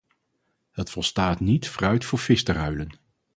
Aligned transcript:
Het 0.71 0.89
volstaat 0.89 1.39
niet 1.39 1.67
fruit 1.67 2.05
voor 2.05 2.19
vis 2.19 2.43
te 2.43 2.51
ruilen. 2.51 2.99